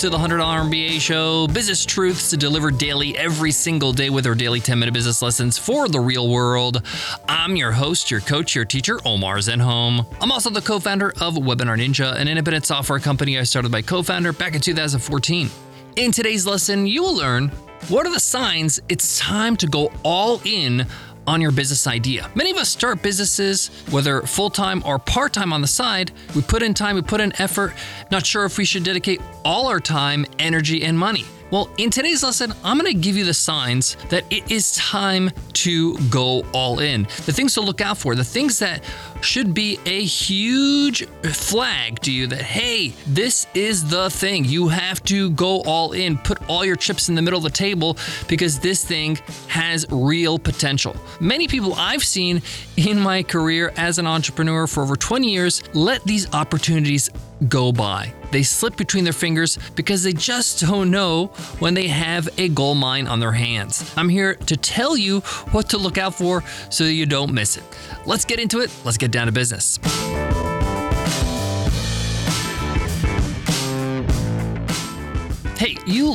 [0.00, 4.34] to the $100 MBA show, business truths to deliver daily every single day with our
[4.34, 6.82] daily 10 minute business lessons for the real world.
[7.28, 10.06] I'm your host, your coach, your teacher, Omar Zenhom.
[10.22, 13.82] I'm also the co founder of Webinar Ninja, an independent software company I started my
[13.82, 15.50] co founder back in 2014.
[15.96, 17.48] In today's lesson, you will learn
[17.88, 20.86] what are the signs it's time to go all in
[21.26, 22.30] on your business idea.
[22.34, 26.12] Many of us start businesses, whether full time or part time on the side.
[26.34, 27.74] We put in time, we put in effort,
[28.10, 31.24] not sure if we should dedicate all our time, energy, and money.
[31.50, 35.30] Well, in today's lesson, I'm going to give you the signs that it is time
[35.54, 37.02] to go all in.
[37.26, 38.84] The things to look out for, the things that
[39.20, 44.44] should be a huge flag to you that, hey, this is the thing.
[44.44, 47.50] You have to go all in, put all your chips in the middle of the
[47.50, 47.96] table
[48.28, 49.16] because this thing
[49.48, 50.94] has real potential.
[51.20, 52.42] Many people I've seen
[52.76, 57.10] in my career as an entrepreneur for over 20 years let these opportunities
[57.48, 58.12] go by.
[58.30, 61.26] They slip between their fingers because they just don't know
[61.58, 63.92] when they have a gold mine on their hands.
[63.96, 67.64] I'm here to tell you what to look out for so you don't miss it.
[68.06, 68.70] Let's get into it.
[68.84, 69.78] Let's get down to business.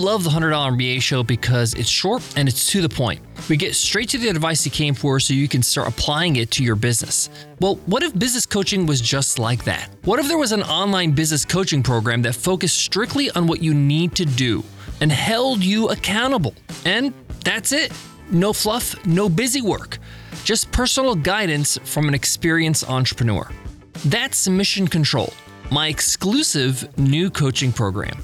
[0.06, 3.20] Love the $100 MBA show because it's short and it's to the point.
[3.50, 6.52] We get straight to the advice you came for so you can start applying it
[6.52, 7.28] to your business.
[7.60, 9.90] Well, what if business coaching was just like that?
[10.04, 13.74] What if there was an online business coaching program that focused strictly on what you
[13.74, 14.64] need to do
[15.02, 16.54] and held you accountable?
[16.86, 17.12] And
[17.44, 17.92] that's it.
[18.30, 19.98] No fluff, no busy work,
[20.44, 23.50] just personal guidance from an experienced entrepreneur.
[24.06, 25.34] That's Mission Control,
[25.72, 28.20] my exclusive new coaching program.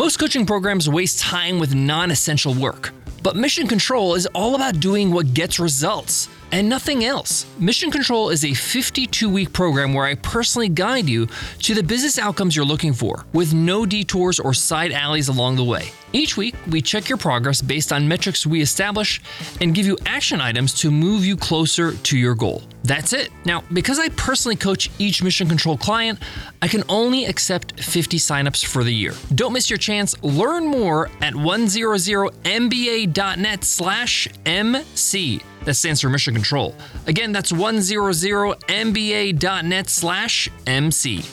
[0.00, 4.80] Most coaching programs waste time with non essential work, but Mission Control is all about
[4.80, 7.46] doing what gets results and nothing else.
[7.58, 11.26] Mission Control is a 52 week program where I personally guide you
[11.62, 15.64] to the business outcomes you're looking for, with no detours or side alleys along the
[15.64, 15.90] way.
[16.12, 19.20] Each week, we check your progress based on metrics we establish
[19.60, 22.64] and give you action items to move you closer to your goal.
[22.82, 23.30] That's it.
[23.44, 26.18] Now, because I personally coach each Mission Control client,
[26.62, 29.12] I can only accept 50 signups for the year.
[29.34, 30.20] Don't miss your chance.
[30.22, 35.42] Learn more at 100mba.net slash MC.
[35.64, 36.74] That stands for Mission Control.
[37.06, 41.24] Again, that's 100mba.net slash MC.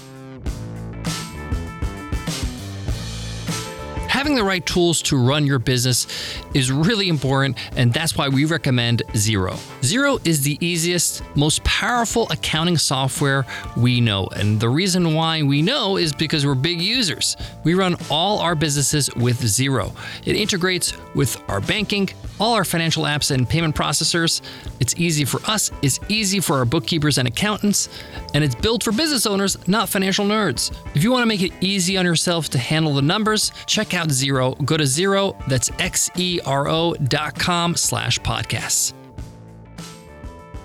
[4.28, 6.06] Having the right tools to run your business
[6.54, 9.54] is really important, and that's why we recommend Xero.
[9.80, 13.46] Xero is the easiest, most powerful accounting software
[13.78, 14.28] we know.
[14.36, 17.38] And the reason why we know is because we're big users.
[17.64, 19.96] We run all our businesses with Xero.
[20.26, 24.42] It integrates with our banking, all our financial apps and payment processors.
[24.82, 27.88] It's easy for us, it's easy for our bookkeepers and accountants,
[28.34, 30.76] and it's built for business owners, not financial nerds.
[30.96, 34.10] If you want to make it easy on yourself to handle the numbers, check out
[34.22, 34.64] Xero.
[34.66, 35.36] Go to Xero.
[35.48, 38.94] that's X-E-R-O dot com slash podcasts.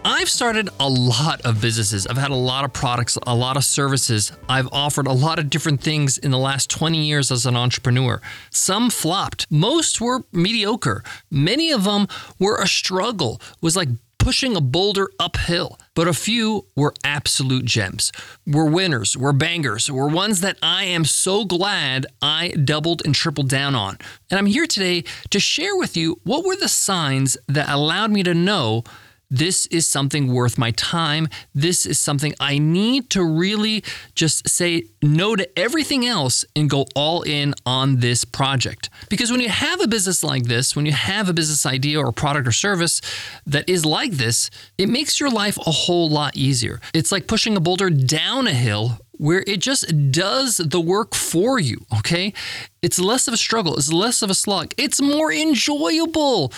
[0.05, 2.09] I've started a lot of businesses.
[2.09, 4.33] I've had a lot of products, a lot of services.
[4.49, 8.21] I've offered a lot of different things in the last 20 years as an entrepreneur.
[8.51, 11.05] Some flopped, most were mediocre.
[11.31, 12.09] Many of them
[12.41, 13.91] were a struggle, it was like
[14.23, 15.81] pushing a boulder uphill.
[15.97, 18.13] But a few were absolute gems,
[18.47, 23.49] were winners, were bangers, were ones that I am so glad I doubled and tripled
[23.49, 23.99] down on.
[24.31, 28.23] And I'm here today to share with you what were the signs that allowed me
[28.23, 28.85] to know
[29.33, 31.27] this is something worth my time.
[31.55, 33.83] This is something I need to really
[34.15, 38.91] just say no to everything else and go all in on this project.
[39.09, 42.13] Because when you have a business like this, when you have a business idea or
[42.13, 43.01] product or service
[43.47, 46.83] that is like this, it makes your life a whole lot easier.
[46.93, 51.59] It's like pushing a boulder down a hill where it just does the work for
[51.59, 52.35] you, okay?
[52.83, 56.53] It's less of a struggle, it's less of a slog, it's more enjoyable.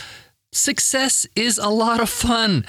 [0.55, 2.65] Success is a lot of fun.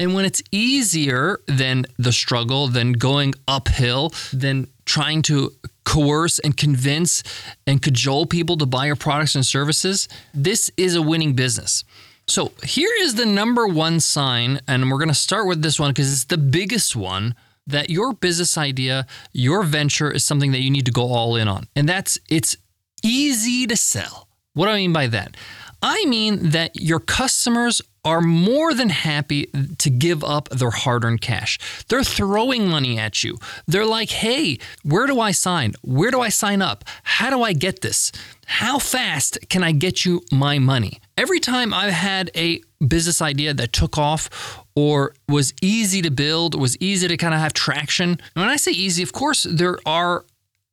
[0.00, 5.52] And when it's easier than the struggle, than going uphill, than trying to
[5.84, 7.22] coerce and convince
[7.68, 11.84] and cajole people to buy your products and services, this is a winning business.
[12.26, 15.90] So here is the number one sign, and we're going to start with this one
[15.90, 17.36] because it's the biggest one
[17.68, 21.46] that your business idea, your venture is something that you need to go all in
[21.46, 21.68] on.
[21.76, 22.56] And that's it's
[23.04, 24.26] easy to sell.
[24.54, 25.36] What do I mean by that?
[25.82, 31.20] I mean that your customers are more than happy to give up their hard earned
[31.20, 31.58] cash.
[31.88, 33.38] They're throwing money at you.
[33.66, 35.74] They're like, hey, where do I sign?
[35.82, 36.84] Where do I sign up?
[37.02, 38.10] How do I get this?
[38.46, 41.00] How fast can I get you my money?
[41.16, 46.58] Every time I've had a business idea that took off or was easy to build,
[46.58, 48.18] was easy to kind of have traction.
[48.32, 50.24] When I say easy, of course, there are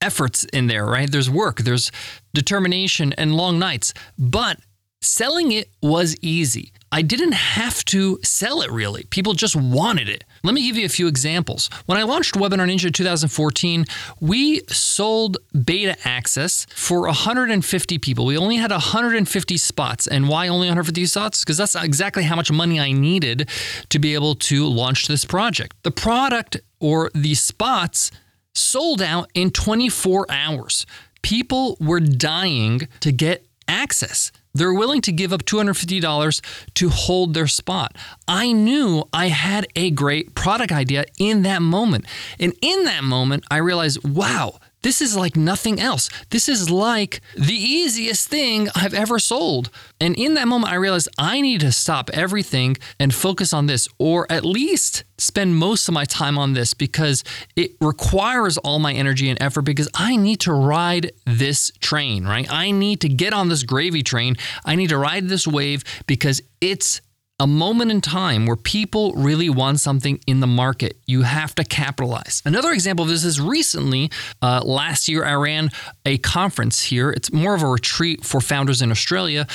[0.01, 1.11] efforts in there, right?
[1.11, 1.91] There's work, there's
[2.33, 4.59] determination and long nights, but
[5.01, 6.71] selling it was easy.
[6.91, 9.03] I didn't have to sell it really.
[9.09, 10.23] People just wanted it.
[10.43, 11.69] Let me give you a few examples.
[11.85, 13.85] When I launched Webinar Ninja in 2014,
[14.21, 18.25] we sold beta access for 150 people.
[18.25, 20.07] We only had 150 spots.
[20.07, 21.43] And why only 150 spots?
[21.43, 23.49] Because that's exactly how much money I needed
[23.89, 25.75] to be able to launch this project.
[25.83, 28.11] The product or the spots
[28.57, 30.85] sold out in 24 hours.
[31.21, 34.31] People were dying to get access.
[34.53, 36.41] They're willing to give up $250
[36.73, 37.95] to hold their spot.
[38.27, 42.05] I knew I had a great product idea in that moment.
[42.39, 46.09] And in that moment, I realized, wow, this is like nothing else.
[46.29, 49.69] This is like the easiest thing I've ever sold.
[49.99, 53.87] And in that moment, I realized I need to stop everything and focus on this,
[53.97, 57.23] or at least spend most of my time on this because
[57.55, 62.47] it requires all my energy and effort because I need to ride this train, right?
[62.51, 64.35] I need to get on this gravy train.
[64.63, 67.01] I need to ride this wave because it's
[67.39, 70.97] a moment in time where people really want something in the market.
[71.05, 72.41] You have to capitalize.
[72.45, 74.09] Another example of this is recently,
[74.41, 75.69] uh, last year, I ran
[76.05, 77.11] a conference here.
[77.11, 79.45] It's more of a retreat for founders in Australia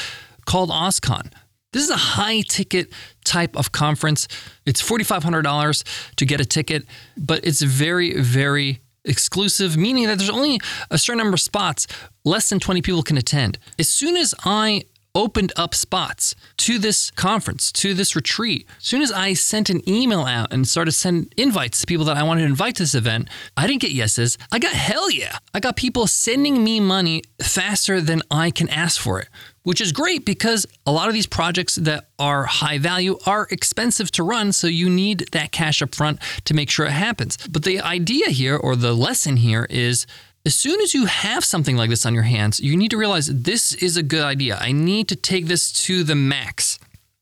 [0.44, 1.32] called OzCon.
[1.73, 2.93] This is a high ticket
[3.25, 4.29] type of conference.
[4.67, 6.84] It's $4,500 to get a ticket,
[7.17, 11.87] but it's very, very exclusive, meaning that there's only a certain number of spots.
[12.25, 13.58] Less than 20 people can attend.
[13.79, 14.84] As soon as I
[15.14, 18.67] opened up spots to this conference, to this retreat.
[18.79, 22.17] As soon as I sent an email out and started sending invites to people that
[22.17, 24.38] I wanted to invite to this event, I didn't get yeses.
[24.50, 25.38] I got hell yeah.
[25.53, 29.29] I got people sending me money faster than I can ask for it.
[29.64, 34.11] Which is great because a lot of these projects that are high value are expensive
[34.12, 37.37] to run, so you need that cash up front to make sure it happens.
[37.49, 40.05] But the idea here, or the lesson here, is
[40.44, 43.29] as soon as you have something like this on your hands, you need to realize
[43.29, 44.56] this is a good idea.
[44.61, 46.79] I need to take this to the max.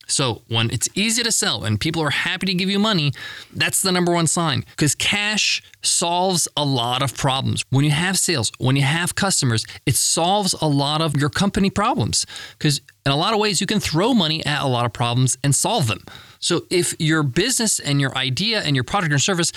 [0.07, 3.13] So, when it's easy to sell and people are happy to give you money,
[3.53, 7.63] that's the number one sign because cash solves a lot of problems.
[7.69, 11.69] When you have sales, when you have customers, it solves a lot of your company
[11.69, 12.25] problems
[12.57, 15.37] because in a lot of ways you can throw money at a lot of problems
[15.43, 16.03] and solve them.
[16.41, 19.51] So if your business and your idea and your product or service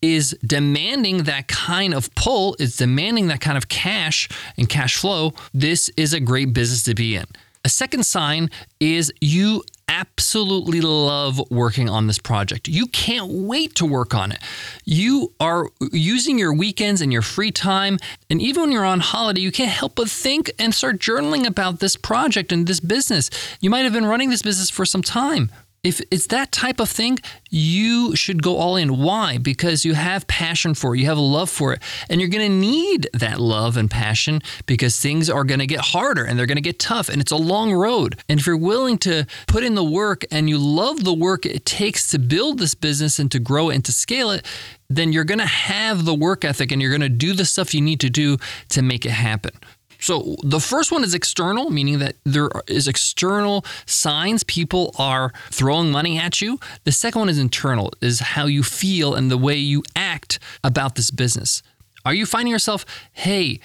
[0.00, 5.34] is demanding that kind of pull, is demanding that kind of cash and cash flow,
[5.52, 7.26] this is a great business to be in.
[7.62, 8.48] A second sign
[8.80, 12.68] is you absolutely love working on this project.
[12.68, 14.38] You can't wait to work on it.
[14.86, 17.98] You are using your weekends and your free time,
[18.30, 21.80] and even when you're on holiday, you can't help but think and start journaling about
[21.80, 23.28] this project and this business.
[23.60, 25.50] You might have been running this business for some time
[25.82, 27.18] if it's that type of thing,
[27.48, 28.98] you should go all in.
[28.98, 29.38] Why?
[29.38, 32.50] Because you have passion for it, you have a love for it, and you're going
[32.50, 36.46] to need that love and passion because things are going to get harder and they're
[36.46, 38.20] going to get tough, and it's a long road.
[38.28, 41.64] And if you're willing to put in the work and you love the work it
[41.64, 44.44] takes to build this business and to grow it and to scale it,
[44.90, 47.72] then you're going to have the work ethic and you're going to do the stuff
[47.72, 48.36] you need to do
[48.68, 49.52] to make it happen.
[50.00, 55.90] So the first one is external, meaning that there is external signs people are throwing
[55.90, 56.58] money at you.
[56.84, 60.94] The second one is internal, is how you feel and the way you act about
[60.94, 61.62] this business.
[62.04, 63.60] Are you finding yourself, hey,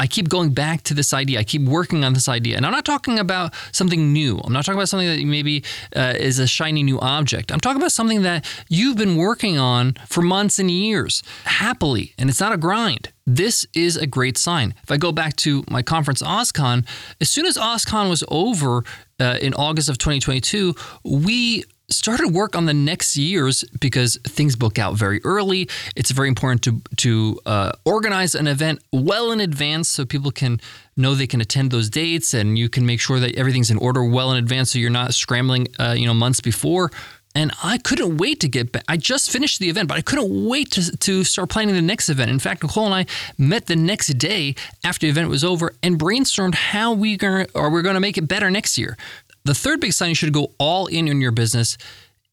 [0.00, 1.38] I keep going back to this idea.
[1.40, 2.56] I keep working on this idea.
[2.56, 4.40] And I'm not talking about something new.
[4.42, 5.62] I'm not talking about something that maybe
[5.94, 7.52] uh, is a shiny new object.
[7.52, 12.30] I'm talking about something that you've been working on for months and years happily, and
[12.30, 13.12] it's not a grind.
[13.26, 14.72] This is a great sign.
[14.82, 16.88] If I go back to my conference, OzCon,
[17.20, 18.84] as soon as OzCon was over
[19.20, 24.78] uh, in August of 2022, we started work on the next years because things book
[24.78, 25.68] out very early.
[25.96, 30.60] It's very important to to uh, organize an event well in advance so people can
[30.96, 34.04] know they can attend those dates, and you can make sure that everything's in order
[34.04, 36.90] well in advance, so you're not scrambling, uh, you know, months before.
[37.32, 38.82] And I couldn't wait to get back.
[38.88, 42.08] I just finished the event, but I couldn't wait to, to start planning the next
[42.08, 42.28] event.
[42.28, 43.06] In fact, Nicole and I
[43.38, 47.70] met the next day after the event was over and brainstormed how we gonna, or
[47.70, 48.96] we're going to make it better next year.
[49.44, 51.76] The third big sign you should go all in in your business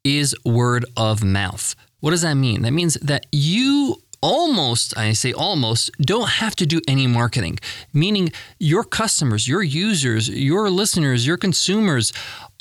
[0.03, 1.75] is word of mouth.
[1.99, 2.61] What does that mean?
[2.61, 7.59] That means that you almost, I say almost, don't have to do any marketing,
[7.93, 12.13] meaning your customers, your users, your listeners, your consumers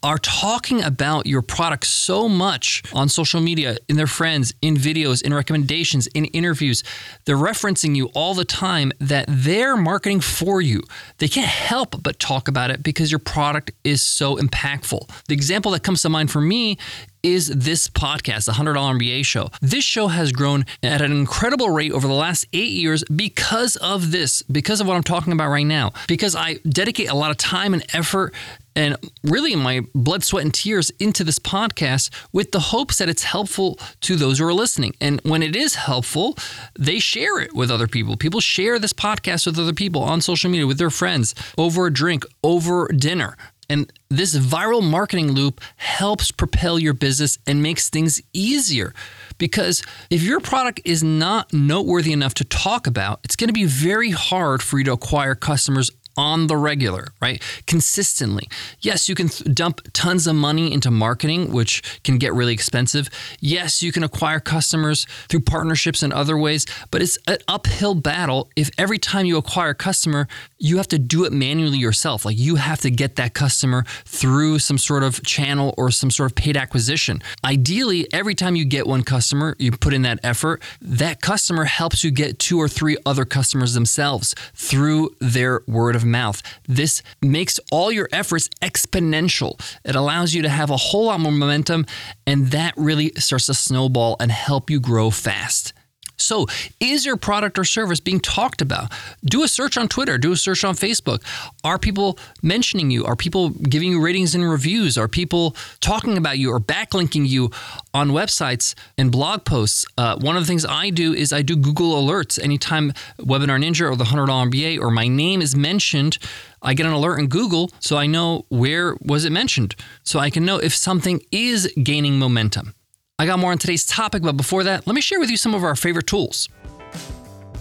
[0.03, 5.23] are talking about your product so much on social media, in their friends, in videos,
[5.23, 6.83] in recommendations, in interviews.
[7.25, 10.83] They're referencing you all the time that they're marketing for you.
[11.19, 15.11] They can't help but talk about it because your product is so impactful.
[15.29, 16.79] The example that comes to mind for me
[17.23, 19.51] is this podcast, the $100 MBA show.
[19.61, 24.13] This show has grown at an incredible rate over the last eight years because of
[24.13, 27.37] this, because of what I'm talking about right now, because I dedicate a lot of
[27.37, 28.33] time and effort
[28.77, 33.25] and really my blood, sweat, and tears into this podcast with the hopes that it's
[33.25, 34.95] helpful to those who are listening.
[35.01, 36.37] And when it is helpful,
[36.79, 38.17] they share it with other people.
[38.17, 41.93] People share this podcast with other people on social media, with their friends, over a
[41.93, 43.37] drink, over dinner.
[43.69, 48.95] And this viral marketing loop helps propel your business and makes things easier.
[49.39, 53.65] Because if your product is not noteworthy enough to talk about, it's going to be
[53.65, 57.43] very hard for you to acquire customers on the regular, right?
[57.67, 58.49] Consistently.
[58.81, 63.09] Yes, you can th- dump tons of money into marketing, which can get really expensive.
[63.41, 68.49] Yes, you can acquire customers through partnerships and other ways, but it's an uphill battle
[68.57, 70.27] if every time you acquire a customer,
[70.59, 72.25] you have to do it manually yourself.
[72.25, 76.31] Like you have to get that customer through some sort of channel or some sort
[76.31, 77.23] of paid acquisition.
[77.45, 82.03] Ideally, every time you get one customer, you put in that effort, that customer helps
[82.03, 86.43] you get two or three other customers themselves through their word of mouth.
[86.67, 89.61] This makes all your efforts exponential.
[89.85, 91.87] It allows you to have a whole lot more momentum,
[92.27, 95.73] and that really starts to snowball and help you grow fast.
[96.17, 96.47] So,
[96.81, 98.93] is your product or service being talked about?
[99.25, 101.23] Do a search on Twitter, do a search on Facebook.
[101.63, 103.05] Are people mentioning you?
[103.05, 104.97] Are people giving you ratings and reviews?
[104.97, 107.51] Are people talking about you or backlinking you
[107.93, 109.85] on websites and blog posts?
[109.99, 112.43] Uh, one of the things I do is I do Google alerts.
[112.43, 116.19] Anytime Webinar Ninja or the $100 MBA or my name is mentioned,
[116.63, 120.31] I get an alert in Google so I know where was it mentioned so I
[120.31, 122.75] can know if something is gaining momentum.
[123.19, 125.55] I got more on today's topic, but before that, let me share with you some
[125.55, 126.51] of our favorite tools.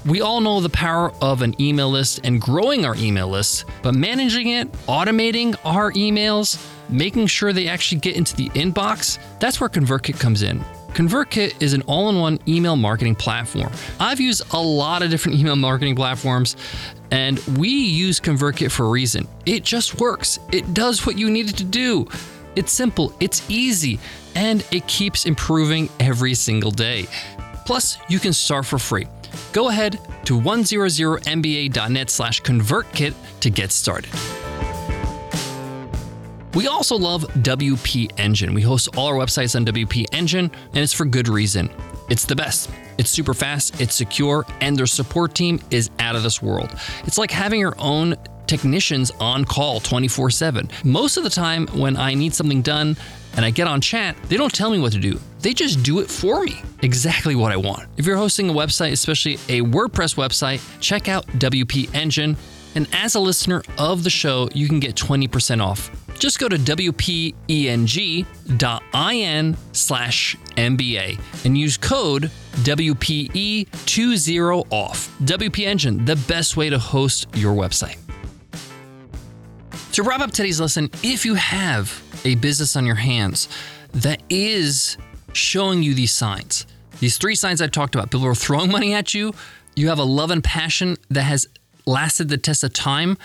[0.05, 3.95] We all know the power of an email list and growing our email list, but
[3.95, 9.69] managing it, automating our emails, making sure they actually get into the inbox, that's where
[9.69, 10.59] ConvertKit comes in.
[10.89, 13.71] ConvertKit is an all in one email marketing platform.
[13.97, 16.57] I've used a lot of different email marketing platforms,
[17.11, 19.25] and we use ConvertKit for a reason.
[19.45, 22.09] It just works, it does what you need it to do.
[22.55, 23.99] It's simple, it's easy,
[24.35, 27.07] and it keeps improving every single day.
[27.65, 29.07] Plus, you can start for free.
[29.51, 34.11] Go ahead to 100mba.net slash convertkit to get started.
[36.53, 38.53] We also love WP Engine.
[38.53, 41.69] We host all our websites on WP Engine, and it's for good reason.
[42.09, 42.69] It's the best.
[42.97, 46.73] It's super fast, it's secure, and their support team is out of this world.
[47.03, 48.15] It's like having your own
[48.47, 50.69] technicians on call 24 7.
[50.83, 52.97] Most of the time, when I need something done
[53.35, 55.19] and I get on chat, they don't tell me what to do.
[55.39, 56.61] They just do it for me.
[56.81, 57.87] Exactly what I want.
[57.97, 62.37] If you're hosting a website, especially a WordPress website, check out WP Engine.
[62.75, 65.91] And as a listener of the show, you can get 20% off.
[66.19, 67.35] Just go to wpeng.in
[69.73, 75.09] slash MBA and use code WPE20OFF.
[75.25, 78.04] WP Engine, the best way to host your website.
[79.95, 83.47] To wrap up today's lesson, if you have a business on your hands
[83.93, 84.97] that is
[85.31, 86.67] showing you these signs,
[86.99, 89.33] these three signs I've talked about, people are throwing money at you,
[89.73, 91.47] you have a love and passion that has
[91.85, 93.17] lasted the test of time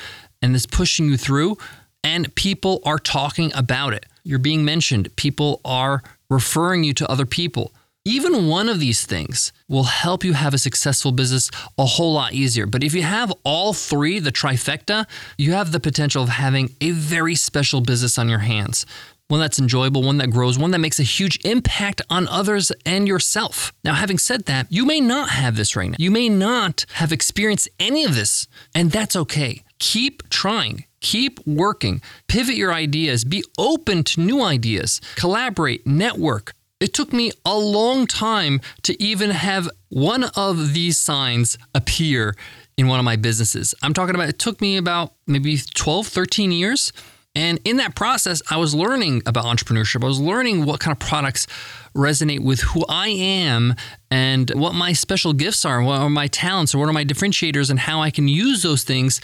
[0.43, 1.59] and is pushing you through,
[2.05, 4.07] and people are talking about it.
[4.23, 7.73] You're being mentioned, people are referring you to other people.
[8.07, 12.33] Even one of these things will help you have a successful business a whole lot
[12.33, 12.65] easier.
[12.65, 16.93] But if you have all three, the trifecta, you have the potential of having a
[16.93, 18.87] very special business on your hands.
[19.29, 23.07] One that's enjoyable, one that grows, one that makes a huge impact on others and
[23.07, 23.75] yourself.
[23.85, 25.97] Now, having said that, you may not have this right now.
[25.99, 29.63] You may not have experienced any of this, and that's okay.
[29.79, 30.85] Keep trying.
[31.01, 37.31] Keep working, pivot your ideas, be open to new ideas, collaborate, network, it took me
[37.45, 42.35] a long time to even have one of these signs appear
[42.77, 43.75] in one of my businesses.
[43.83, 46.93] I'm talking about it took me about maybe 12, 13 years.
[47.37, 50.03] And in that process, I was learning about entrepreneurship.
[50.03, 51.47] I was learning what kind of products
[51.95, 53.75] resonate with who I am
[54.11, 57.71] and what my special gifts are, what are my talents, or what are my differentiators,
[57.71, 59.21] and how I can use those things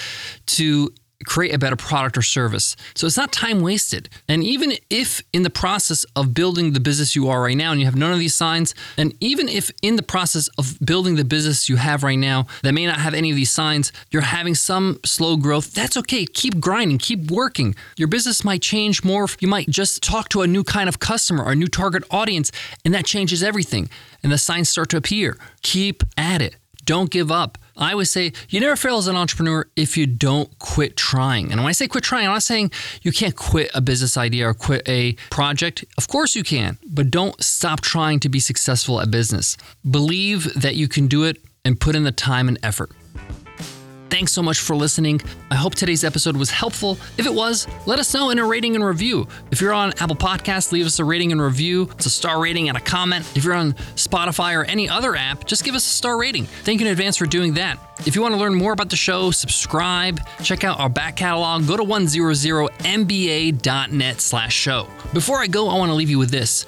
[0.47, 0.93] to
[1.25, 2.77] create a better product or service.
[2.95, 4.09] So it's not time wasted.
[4.29, 7.81] And even if in the process of building the business you are right now and
[7.81, 11.25] you have none of these signs, and even if in the process of building the
[11.25, 14.55] business you have right now that may not have any of these signs, you're having
[14.55, 16.27] some slow growth, that's okay.
[16.27, 17.75] Keep grinding, keep working.
[17.97, 19.27] Your business might change more.
[19.41, 22.53] You might just talk to a new kind of customer or a new target audience,
[22.85, 23.89] and that changes everything.
[24.23, 25.39] And the signs start to appear.
[25.63, 26.57] Keep at it.
[26.85, 27.59] Don't give up.
[27.77, 31.53] I always say you never fail as an entrepreneur if you don't quit trying.
[31.53, 32.71] And when I say quit trying, I'm not saying
[33.03, 35.85] you can't quit a business idea or quit a project.
[35.99, 39.57] Of course you can, but don't stop trying to be successful at business.
[39.89, 42.91] Believe that you can do it and put in the time and effort.
[44.11, 45.21] Thanks so much for listening.
[45.51, 46.99] I hope today's episode was helpful.
[47.19, 49.27] If it was, let us know in a rating and review.
[49.51, 51.89] If you're on Apple Podcasts, leave us a rating and review.
[51.93, 53.27] It's a star rating and a comment.
[53.37, 56.45] If you're on Spotify or any other app, just give us a star rating.
[56.45, 57.79] Thank you in advance for doing that.
[58.07, 61.67] If you want to learn more about the show, subscribe, check out our back catalog,
[61.67, 64.87] go to 100mba.net slash show.
[65.13, 66.67] Before I go, I want to leave you with this.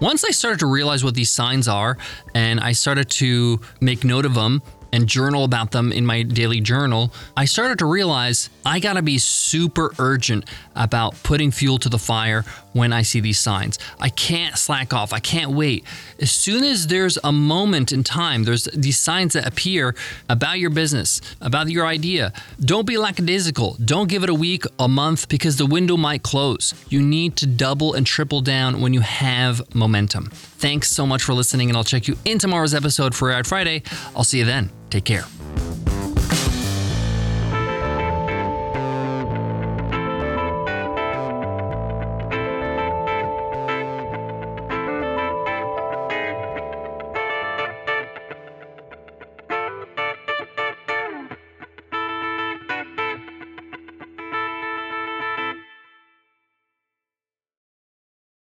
[0.00, 1.98] Once I started to realize what these signs are
[2.34, 6.60] and I started to make note of them, and journal about them in my daily
[6.60, 11.98] journal, I started to realize I gotta be super urgent about putting fuel to the
[11.98, 13.78] fire when I see these signs.
[14.00, 15.12] I can't slack off.
[15.12, 15.84] I can't wait.
[16.20, 19.94] As soon as there's a moment in time, there's these signs that appear
[20.28, 22.32] about your business, about your idea.
[22.60, 23.76] Don't be lackadaisical.
[23.84, 26.72] Don't give it a week, a month, because the window might close.
[26.88, 30.30] You need to double and triple down when you have momentum.
[30.32, 33.82] Thanks so much for listening, and I'll check you in tomorrow's episode for Ad Friday.
[34.14, 34.77] I'll see you then.
[34.90, 35.37] Take care.